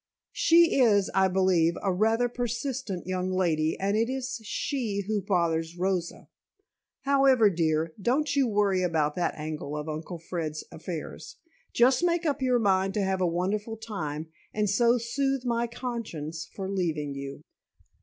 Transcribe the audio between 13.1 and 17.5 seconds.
a wonderful time and so soothe my conscience for leaving you."